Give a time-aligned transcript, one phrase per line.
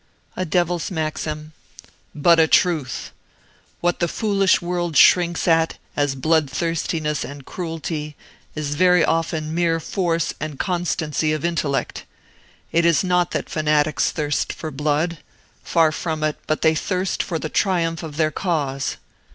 [0.35, 1.53] "A devil's maxim."
[2.15, 3.11] "But a truth.
[3.81, 8.15] What the foolish world shrinks at as bloodthirstiness and cruelty
[8.55, 12.05] is very often mere force and constancy of intellect.
[12.71, 15.19] It is not that fanatics thirst for blood
[15.61, 18.97] far from it, but they thirst for the triumph of their cause.